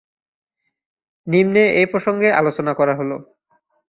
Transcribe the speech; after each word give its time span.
নিম্নে 1.27 1.63
এই 1.73 1.85
প্রসঙ্গে 1.85 2.27
আলোচনা 2.31 2.71
করা 2.73 2.93
হলো। 2.95 3.15